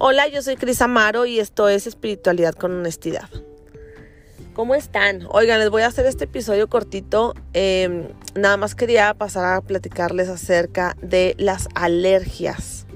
[0.00, 3.28] Hola, yo soy Cris Amaro y esto es Espiritualidad con Honestidad.
[4.54, 5.26] ¿Cómo están?
[5.28, 7.34] Oigan, les voy a hacer este episodio cortito.
[7.52, 8.06] Em,
[8.36, 12.86] nada más quería pasar a platicarles acerca de las alergias.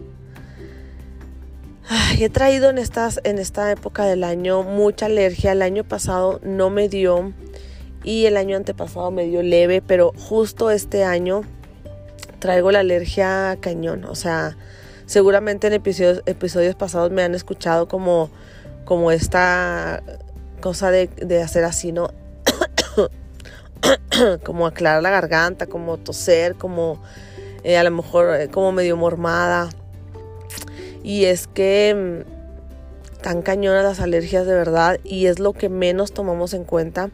[2.20, 5.52] he traído en, estas, en esta época del año mucha alergia.
[5.52, 7.32] El año pasado no me dio
[8.04, 11.42] y el año antepasado me dio leve, pero justo este año
[12.38, 14.04] traigo la alergia cañón.
[14.04, 14.56] O sea,
[15.12, 18.30] Seguramente en episodios, pasados me han escuchado como,
[18.86, 20.02] como esta
[20.62, 22.08] cosa de, hacer así, ¿no?
[24.42, 26.98] como aclarar la garganta, como toser, como
[27.62, 29.68] eh, a lo mejor eh, como medio mormada.
[31.02, 36.12] Y es que mm, tan cañonas las alergias de verdad y es lo que menos
[36.12, 37.10] tomamos en cuenta.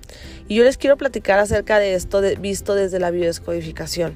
[0.47, 4.15] Y yo les quiero platicar acerca de esto visto desde la biodescodificación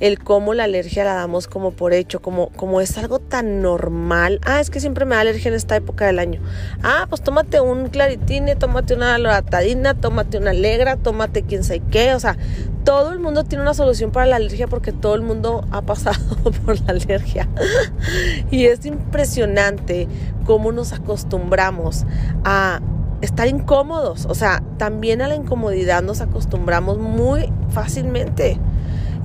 [0.00, 4.40] el cómo la alergia la damos como por hecho, como, como es algo tan normal.
[4.44, 6.40] Ah, es que siempre me da alergia en esta época del año.
[6.82, 12.14] Ah, pues tómate un claritine, tómate una loratadina, tómate una alegra, tómate quién sabe qué.
[12.14, 12.36] O sea,
[12.84, 16.18] todo el mundo tiene una solución para la alergia porque todo el mundo ha pasado
[16.64, 17.48] por la alergia.
[18.50, 20.08] y es impresionante
[20.44, 22.04] cómo nos acostumbramos
[22.44, 22.80] a
[23.22, 24.26] estar incómodos.
[24.26, 28.60] O sea, también a la incomodidad nos acostumbramos muy fácilmente.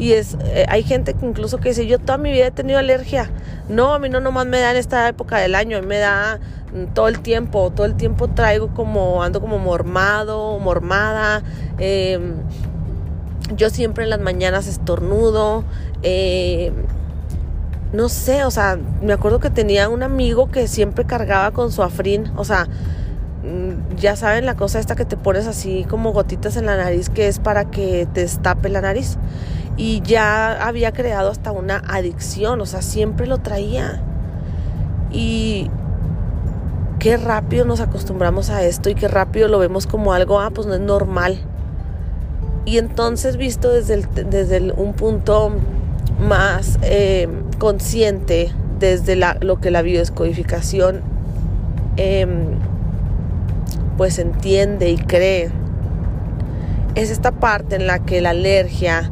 [0.02, 2.80] Y es, eh, hay gente que incluso que dice, yo toda mi vida he tenido
[2.80, 3.30] alergia.
[3.70, 6.40] No, a mí no nomás me da en esta época del año, me da
[6.74, 11.44] mm, todo el tiempo, todo el tiempo traigo como, ando como mormado, mormada.
[11.78, 12.34] Em,
[13.56, 15.66] yo siempre en las mañanas estornudo.
[16.02, 16.74] Em,
[17.94, 21.84] no sé, o sea, me acuerdo que tenía un amigo que siempre cargaba con su
[21.84, 22.66] afrín, o sea,
[23.44, 27.10] mm, ya saben la cosa esta que te pones así como gotitas en la nariz
[27.10, 29.20] que es para que te destape la nariz
[29.82, 34.00] y ya había creado hasta una adicción, o sea, siempre lo traía.
[35.12, 35.72] Y
[37.00, 40.68] qué rápido nos acostumbramos a esto y qué rápido lo vemos como algo, ah, pues
[40.68, 41.40] no es normal.
[42.64, 45.52] Y entonces visto desde, desde un punto
[46.20, 51.02] más eh, consciente, desde la, lo que la biodescodificación
[51.98, 52.52] em,
[53.98, 55.50] pues entiende y cree,
[56.94, 59.10] es esta parte en la que la alergia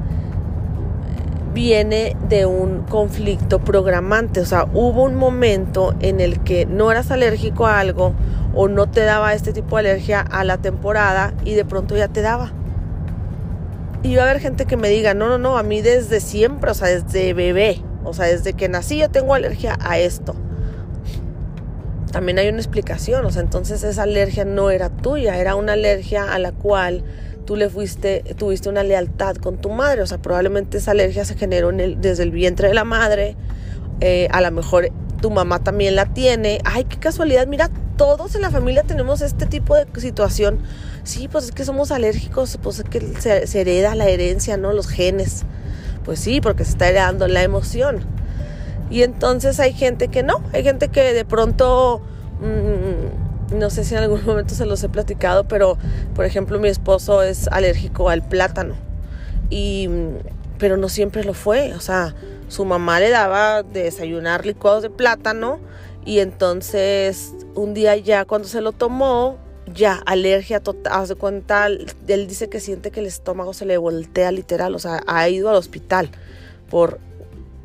[1.59, 4.39] viene de un conflicto programante.
[4.39, 8.13] O sea, hubo un momento en el que no eras alérgico a algo
[8.55, 12.07] o no te daba este tipo de alergia a la temporada y de pronto ya
[12.07, 12.53] te daba.
[14.03, 16.71] Y va a haber gente que me diga, no, no, no, a mí desde siempre,
[16.71, 20.35] o sea, desde bebé, o sea, desde que nací yo tengo alergia a esto.
[22.13, 26.33] También hay una explicación, o sea, entonces esa alergia no era tuya, era una alergia
[26.33, 27.03] a la cual
[27.49, 31.33] tú le fuiste, tuviste una lealtad con tu madre, o sea, probablemente esa alergia se
[31.33, 33.35] generó desde el vientre de la madre,
[34.01, 38.43] eh, a lo mejor tu mamá también la tiene, ay, qué casualidad, mira, todos en
[38.43, 40.59] la familia tenemos este tipo de situación,
[41.03, 44.71] sí, pues es que somos alérgicos, pues es que se, hereda la herencia, ¿no?
[44.71, 45.41] Los genes,
[46.05, 48.01] pues sí, porque se está heredando la emoción.
[48.91, 52.03] Y entonces hay gente que no, hay gente que de pronto...
[52.41, 55.77] Mm, no sé si en algún momento se los he platicado, pero
[56.15, 58.75] por ejemplo mi esposo es alérgico al plátano.
[59.49, 59.89] Y,
[60.57, 61.73] pero no siempre lo fue.
[61.73, 62.15] O sea,
[62.47, 65.59] su mamá le daba de desayunar licuados de plátano
[66.05, 69.37] y entonces un día ya cuando se lo tomó,
[69.73, 73.77] ya alergia total, haz de cuenta, él dice que siente que el estómago se le
[73.77, 76.09] voltea literal, o sea, ha ido al hospital
[76.69, 76.99] por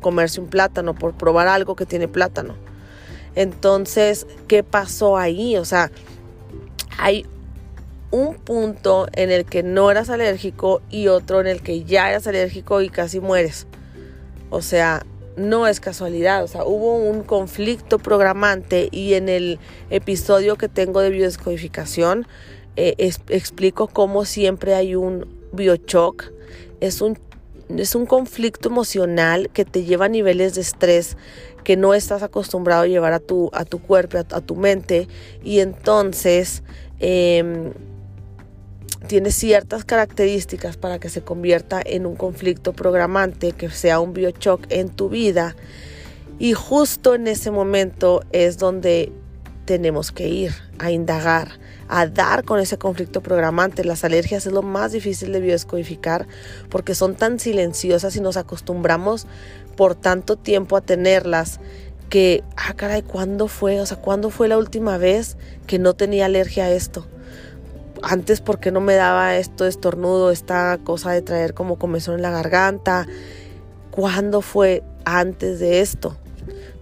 [0.01, 2.55] comerse un plátano, por probar algo que tiene plátano.
[3.35, 5.57] Entonces, ¿qué pasó ahí?
[5.57, 5.91] O sea,
[6.97, 7.25] hay
[8.11, 12.27] un punto en el que no eras alérgico y otro en el que ya eras
[12.27, 13.67] alérgico y casi mueres.
[14.49, 19.59] O sea, no es casualidad, o sea, hubo un conflicto programante y en el
[19.89, 22.25] episodio que tengo de biodescodificación
[22.77, 22.95] eh,
[23.29, 26.31] explico cómo siempre hay un biochoc,
[26.81, 27.17] es un,
[27.69, 31.17] es un conflicto emocional que te lleva a niveles de estrés
[31.63, 35.07] que no estás acostumbrado a llevar a tu, a tu cuerpo, a, tu mente,
[35.43, 36.61] y entonces
[36.99, 37.73] eh,
[39.07, 44.61] tiene ciertas características para que se convierta en un conflicto programante, que sea un biochoc
[44.69, 45.55] en tu vida.
[46.37, 49.11] Y justo en ese momento es donde
[49.65, 53.83] tenemos que ir a indagar, a dar con ese conflicto programante.
[53.83, 56.27] Las alergias es lo más difícil de biodescodificar
[56.69, 59.27] porque son tan silenciosas y nos acostumbramos
[59.75, 61.59] por tanto tiempo a tenerlas
[62.09, 63.81] que, ah, caray, ¿cuándo fue?
[63.81, 65.37] O sea, ¿cuándo fue la última vez
[65.67, 67.07] que no tenía alergia a esto?
[68.03, 72.21] Antes, ¿por qué no me daba esto estornudo, esta cosa de traer como comezón en
[72.21, 73.07] la garganta?
[73.89, 76.15] ¿Cuándo fue antes de esto?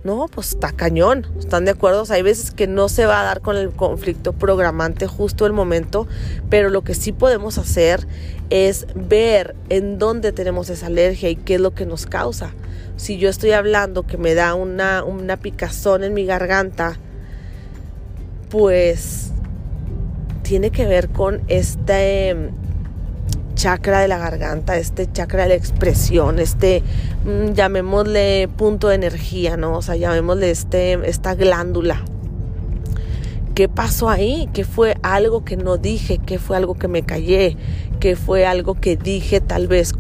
[0.04, 2.04] No, pues está cañón, ¿están de acuerdo?
[2.10, 6.08] hay veces que no se va a dar con el conflicto programante justo el momento,
[6.50, 8.06] pero lo que sí podemos hacer
[8.50, 12.54] es ver en dónde tenemos esa alergia y qué es lo que nos causa.
[12.98, 16.98] Si yo estoy hablando que me da una, una picazón en mi garganta,
[18.50, 19.32] pues
[20.44, 22.52] tiene que ver con este
[23.56, 26.84] chakra de la garganta, este chakra de la expresión, este,
[27.26, 29.78] mm, llamémosle punto de energía, ¿no?
[29.78, 32.04] O sea, llamémosle este, esta glándula.
[33.56, 34.50] ¿Qué pasó ahí?
[34.54, 36.18] ¿Qué fue algo que no dije?
[36.18, 37.56] ¿Qué fue algo que me callé?
[38.00, 39.94] ¿Qué fue algo que dije tal vez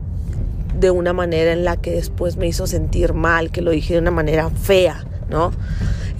[0.79, 3.99] de una manera en la que después me hizo sentir mal, que lo dije de
[3.99, 5.51] una manera fea, ¿no?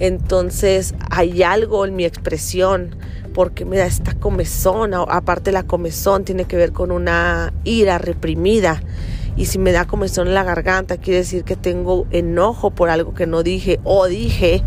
[0.00, 2.96] Entonces hay algo en mi expresión
[3.32, 8.80] porque me da esta comezón, aparte la comezón tiene que ver con una ira reprimida.
[9.36, 13.14] Y si me da comezón en la garganta, quiere decir que tengo enojo por algo
[13.14, 14.62] que no dije o dije,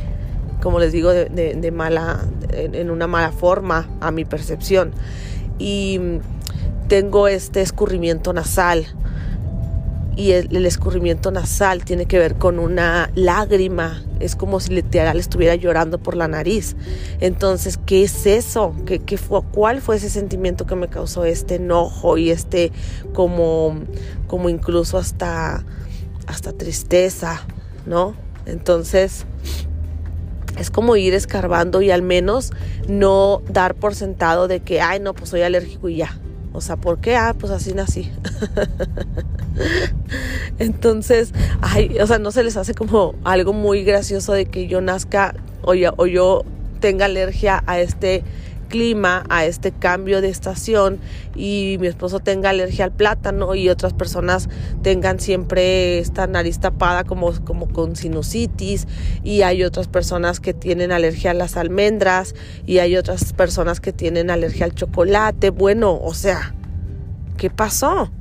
[0.61, 4.91] como les digo, de, mala, en una mala forma a mi percepción.
[5.57, 5.99] Y
[6.89, 8.85] tengo este escurrimiento nasal
[10.17, 15.53] y el, escurrimiento nasal tiene que ver con una lágrima, es como si literal estuviera
[15.53, 16.75] llorando por la nariz.
[17.19, 18.73] Entonces, ¿qué es eso?
[18.87, 22.71] ¿Qué, qué fue, ¿Cuál fue ese sentimiento que me causó este enojo y este
[23.13, 23.79] como,
[24.25, 25.63] como incluso hasta,
[26.25, 27.43] hasta tristeza,
[27.85, 28.15] ¿no?
[28.47, 29.25] Entonces,
[30.57, 32.53] es como ir escarbando y al menos
[32.87, 36.17] no dar por sentado de que, ay, no, pues soy alérgico y ya.
[36.53, 37.15] O sea, ¿por qué?
[37.15, 38.11] Ah, pues así nací.
[40.59, 44.81] Entonces, ay, o sea, no se les hace como algo muy gracioso de que yo
[44.81, 46.43] nazca o, o yo
[46.79, 48.23] tenga alergia a este
[48.67, 50.99] clima, a este cambio de estación
[51.35, 54.49] y mi esposo tenga alergia al plátano y otras personas
[54.83, 58.87] tengan siempre esta nariz tapada como, como con sinusitis
[59.23, 63.93] y hay otras personas que tienen alergia a las almendras y hay otras personas que
[63.93, 65.49] tienen alergia al chocolate.
[65.49, 66.53] Bueno, o sea,
[67.37, 68.11] ¿qué pasó?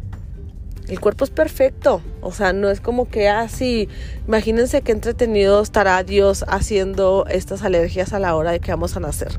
[0.89, 2.01] El cuerpo es perfecto.
[2.21, 3.89] O sea, no es como que así.
[3.91, 8.97] Ah, imagínense qué entretenido estará Dios haciendo estas alergias a la hora de que vamos
[8.97, 9.39] a nacer.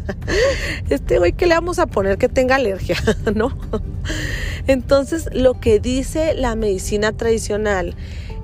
[0.90, 2.96] este güey, ¿qué le vamos a poner que tenga alergia?
[3.34, 3.56] ¿No?
[4.66, 7.94] Entonces, lo que dice la medicina tradicional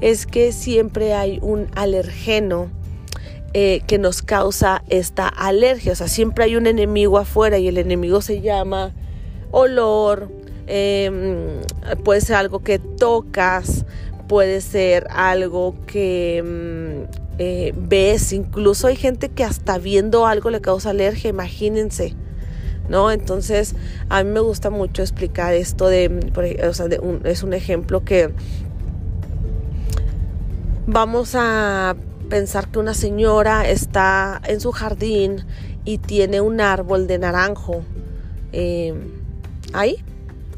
[0.00, 2.70] es que siempre hay un alergeno.
[3.52, 5.90] Eh, que nos causa esta alergia.
[5.90, 8.94] O sea, siempre hay un enemigo afuera y el enemigo se llama
[9.50, 10.30] olor,
[10.72, 11.62] Em,
[12.04, 13.84] puede ser algo que tocas,
[14.28, 17.06] puede ser algo que em,
[17.38, 22.14] eh, ves, incluso hay gente que hasta viendo algo le causa alergia, imagínense.
[22.88, 23.10] ¿No?
[23.10, 23.74] Entonces,
[24.08, 26.30] a mí me gusta mucho explicar esto de,
[26.68, 26.86] o sea,
[27.24, 28.30] es un ejemplo que
[30.86, 31.96] vamos a
[32.28, 35.44] pensar que una señora está en su jardín
[35.84, 37.82] y tiene un árbol de naranjo
[38.52, 38.98] em,
[39.72, 40.02] ahí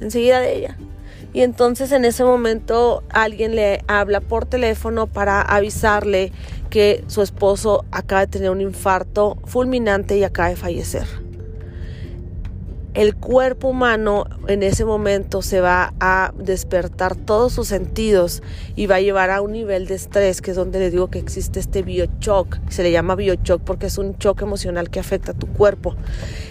[0.02, 0.78] enseguida de ella.
[1.34, 6.32] Y entonces en ese momento alguien le habla por teléfono para avisarle
[6.68, 11.06] que su esposo acaba de tener un infarto fulminante y acaba de fallecer.
[12.94, 18.42] El cuerpo humano en ese momento se va a despertar todos sus sentidos
[18.76, 21.18] y va a llevar a un nivel de estrés, que es donde le digo que
[21.18, 22.58] existe este biochoc.
[22.68, 25.96] Se le llama biochoc porque es un choque emocional que afecta a tu cuerpo.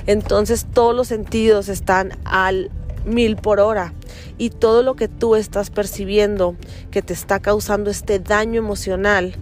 [0.07, 2.71] Entonces todos los sentidos están al
[3.05, 3.93] mil por hora
[4.37, 6.55] y todo lo que tú estás percibiendo
[6.91, 9.35] que te está causando este daño emocional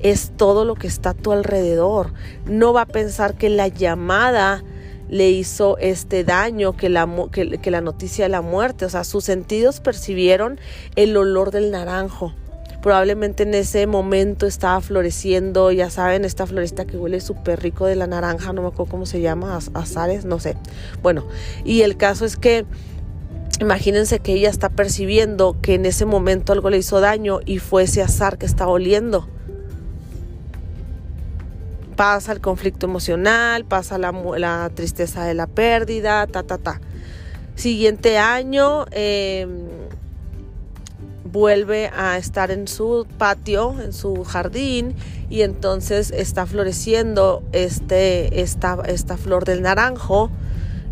[0.00, 2.12] es todo lo que está a tu alrededor.
[2.46, 4.62] No va a pensar que la llamada
[5.08, 9.24] le hizo este daño, que la, que, la noticia de la muerte, o sea, sus
[9.24, 10.58] sentidos percibieron
[10.96, 12.34] el olor del naranjo
[12.82, 17.96] probablemente en ese momento estaba floreciendo, ya saben, esta floresta que huele súper rico de
[17.96, 20.58] la naranja, no me acuerdo cómo se llama, azares, no sé.
[21.02, 21.24] Bueno,
[21.64, 22.66] y el caso es que
[23.60, 27.84] Imagínense que ella está percibiendo que en ese momento algo le hizo daño y fue
[27.84, 29.28] ese azar que está oliendo.
[31.96, 36.80] Pasa el conflicto emocional, pasa la, tristeza de la pérdida, ta, ta, ta.
[37.54, 39.68] Siguiente año em,
[41.24, 44.96] vuelve a estar en su patio, en su jardín,
[45.30, 50.30] y entonces está floreciendo este, esta, esta flor del naranjo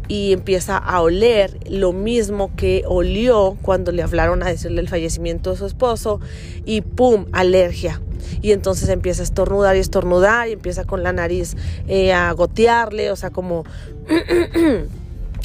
[0.08, 5.50] y empieza a oler lo mismo que olió cuando le hablaron a decirle el fallecimiento
[5.50, 6.20] de su esposo
[6.64, 7.26] y ¡pum!
[7.32, 8.00] alergia.
[8.40, 11.56] Y entonces empieza a estornudar y estornudar y empieza con la nariz
[11.88, 13.64] eh, a gotearle, o sea, como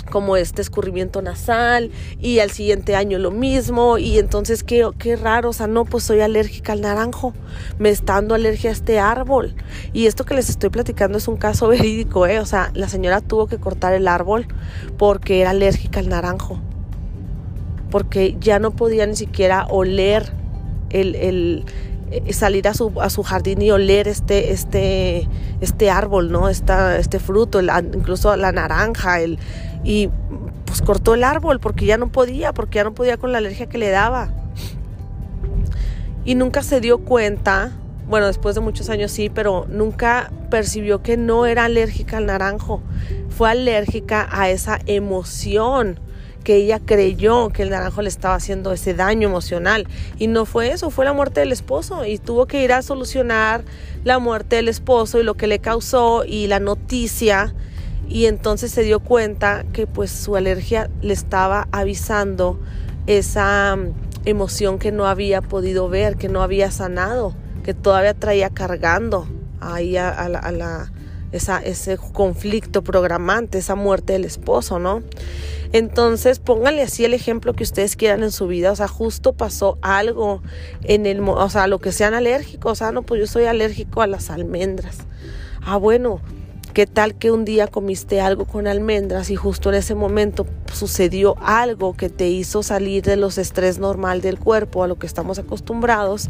[0.07, 5.49] como este escurrimiento nasal y al siguiente año lo mismo y entonces qué, qué raro,
[5.49, 7.33] o sea, no, pues soy alérgica al naranjo,
[7.79, 9.55] me está dando alergia a este árbol
[9.93, 12.39] y esto que les estoy platicando es un caso verídico, ¿eh?
[12.39, 14.47] o sea, la señora tuvo que cortar el árbol
[14.97, 16.59] porque era alérgica al naranjo,
[17.91, 20.31] porque ya no podía ni siquiera oler
[20.89, 21.65] el, el
[22.09, 25.27] eh, salir a su, a su jardín y oler este, este,
[25.59, 26.47] este árbol, ¿no?
[26.47, 29.39] Esta, este fruto, incluso la naranja, el,
[29.87, 30.09] y
[30.65, 33.69] pues cortó el árbol porque ya no podía, porque ya no podía con la alergia
[33.69, 34.29] que le daba.
[36.25, 37.71] Y nunca se dio cuenta,
[38.09, 42.81] bueno, después de muchos años sí, pero nunca percibió que no era alérgica al naranjo,
[43.29, 46.01] fue alérgica a esa emoción
[46.43, 49.87] que ella creyó que el naranjo le estaba haciendo ese daño emocional.
[50.17, 52.05] Y no fue eso, fue la muerte del esposo.
[52.05, 53.63] Y tuvo que ir a solucionar
[54.05, 57.53] la muerte del esposo y lo que le causó y la noticia.
[58.07, 62.59] Y entonces se dio cuenta que pues su alergia le estaba avisando
[63.05, 63.93] esa mm,
[64.25, 67.33] emoción que no había podido ver, que no había sanado,
[67.63, 69.27] que todavía traía cargando
[69.59, 70.91] ahí a, la,
[71.31, 75.03] ese conflicto programante, esa muerte del esposo, ¿no?
[75.73, 78.71] Entonces, pónganle así el ejemplo que ustedes quieran en su vida.
[78.71, 80.41] O sea, justo pasó algo
[80.83, 82.71] en el, o sea, lo que sean alérgicos.
[82.71, 84.99] O sea, no, pues yo soy alérgico a las almendras.
[85.61, 86.21] Ah, bueno,
[86.77, 91.35] ¿qué tal que un día comiste algo con almendras y justo en ese momento sucedió
[91.41, 95.39] algo que te hizo salir de los estrés normal del cuerpo a lo que estamos
[95.39, 96.29] acostumbrados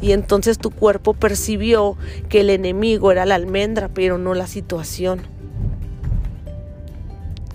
[0.00, 1.96] y entonces tu cuerpo percibió
[2.28, 5.33] que el enemigo era la almendra, pero no la situación?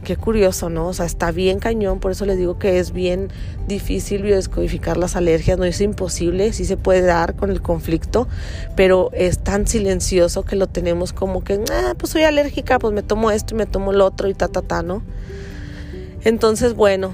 [0.10, 0.88] Qué curioso, ¿no?
[0.88, 3.30] O sea, está bien cañón, por eso les digo que es bien
[3.68, 8.28] difícil biodescodificar las alergias, no es imposible, sí se puede dar con el conflicto,
[8.76, 13.04] pero es tan silencioso que lo tenemos como que, ah, pues soy alérgica, pues me
[13.04, 15.04] tomo esto y me tomo lo otro y ta, ta, ta, ¿no?
[16.24, 17.14] Entonces, bueno,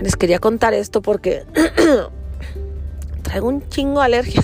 [0.00, 1.42] les quería contar esto porque
[3.22, 4.42] traigo un chingo de alergia.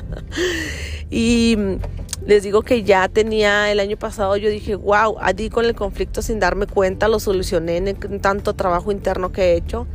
[1.10, 1.58] y
[2.30, 6.22] les digo que ya tenía el año pasado, yo dije, wow, allí con el conflicto
[6.22, 9.88] sin darme cuenta, lo solucioné en, tanto trabajo interno que he hecho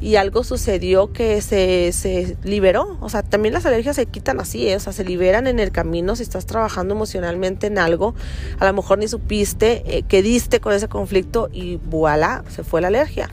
[0.00, 2.96] y algo sucedió que se, se, liberó.
[3.00, 4.76] O sea, también las alergias se quitan así, ¿eh?
[4.76, 8.14] o sea, se liberan en el camino si estás trabajando emocionalmente en algo.
[8.60, 12.80] A lo mejor ni supiste eh, que diste con ese conflicto y voilà, se fue
[12.80, 13.30] la alergia.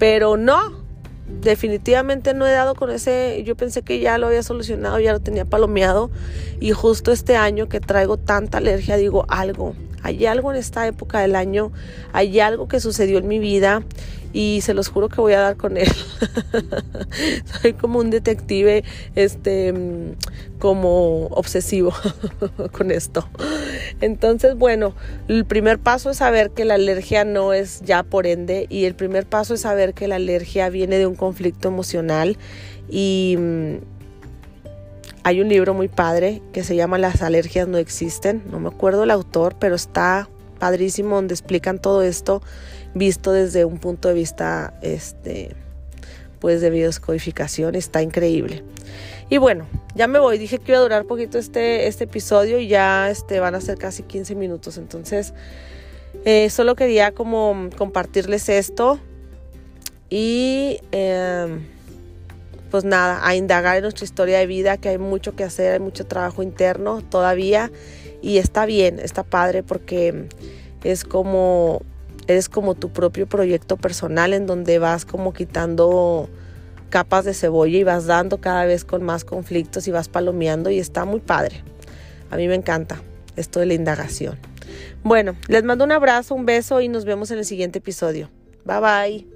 [0.00, 0.83] Pero no,
[1.26, 5.20] definitivamente no he dado con ese, yo pensé que ya lo había solucionado, ya lo
[5.20, 6.10] tenía palomeado.
[6.60, 11.20] Y justo este año que traigo tanta alergia digo algo, hay algo en esta época
[11.20, 11.72] del año,
[12.12, 13.82] hay algo que sucedió en mi vida
[14.34, 15.88] y se los juro que voy a dar con él.
[17.62, 18.82] Soy como un detective,
[19.14, 19.72] este,
[20.58, 21.94] como obsesivo
[22.72, 23.26] con esto.
[24.00, 24.92] Entonces, bueno,
[25.28, 28.96] el primer paso es saber que la alergia no es ya por ende y el
[28.96, 32.36] primer paso es saber que la alergia viene de un conflicto emocional
[32.90, 33.74] y mm,
[35.22, 39.04] hay un libro muy padre que se llama Las alergias no existen, no me acuerdo
[39.04, 42.42] el autor, pero está padrísimo donde explican todo esto
[42.94, 45.54] visto desde un punto de vista este
[46.40, 48.62] pues de biodescodificación está increíble.
[49.30, 52.68] Y bueno ya me voy dije que iba a durar poquito este este episodio y
[52.68, 55.34] ya este van a ser casi 15 minutos entonces
[56.24, 58.98] eh, solo quería como compartirles esto
[60.10, 61.64] y em,
[62.70, 65.80] pues nada a indagar en nuestra historia de vida que hay mucho que hacer hay
[65.80, 67.70] mucho trabajo interno todavía
[68.20, 70.28] y está bien está padre porque
[70.82, 71.82] es como
[72.26, 76.28] eres como tu propio proyecto personal en donde vas como quitando
[76.90, 80.78] capas de cebolla y vas dando cada vez con más conflictos y vas palomeando y
[80.78, 81.62] está muy padre.
[82.30, 83.02] A mí me encanta
[83.36, 84.38] esto de la indagación.
[85.02, 88.30] Bueno, les mando un abrazo, un beso y nos vemos en el siguiente episodio.
[88.64, 89.33] Bye bye.